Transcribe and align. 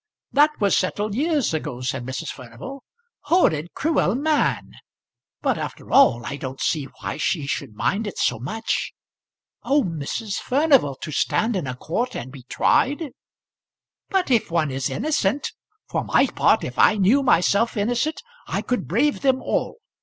"That 0.31 0.59
was 0.59 0.75
settled 0.75 1.13
years 1.13 1.53
ago," 1.53 1.81
said 1.81 2.07
Mrs. 2.07 2.29
Furnival. 2.29 2.81
"Horrid, 3.25 3.75
cruel 3.75 4.15
man! 4.15 4.71
But 5.43 5.59
after 5.59 5.91
all 5.91 6.25
I 6.25 6.37
don't 6.37 6.59
see 6.59 6.85
why 7.01 7.17
she 7.17 7.45
should 7.45 7.75
mind 7.75 8.07
it 8.07 8.17
so 8.17 8.39
much." 8.39 8.93
"Oh, 9.61 9.83
Mrs. 9.83 10.39
Furnival! 10.39 10.95
to 11.03 11.11
stand 11.11 11.55
in 11.55 11.67
a 11.67 11.75
court 11.75 12.15
and 12.15 12.31
be 12.31 12.41
tried." 12.49 13.11
"But 14.09 14.31
if 14.31 14.49
one 14.49 14.71
is 14.71 14.89
innocent! 14.89 15.51
For 15.87 16.03
my 16.03 16.25
part, 16.25 16.63
if 16.63 16.79
I 16.79 16.95
knew 16.95 17.21
myself 17.21 17.77
innocent 17.77 18.23
I 18.47 18.63
could 18.63 18.87
brave 18.87 19.21
them 19.21 19.39
all. 19.39 19.77